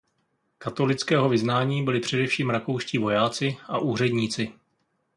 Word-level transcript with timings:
Katolického 0.57 1.29
vyznání 1.29 1.83
byli 1.85 1.99
především 1.99 2.49
rakouští 2.49 2.97
vojáci 2.97 3.57
a 3.67 3.79
úředníci. 3.79 4.53